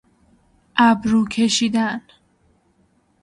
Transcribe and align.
ابرو 0.75 1.25
کشیدن 1.25 2.01